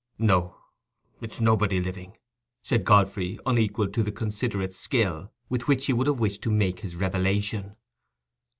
[0.17, 0.55] "No,
[1.21, 2.17] it's nobody living,"
[2.63, 6.79] said Godfrey, unequal to the considerate skill with which he would have wished to make
[6.79, 7.75] his revelation.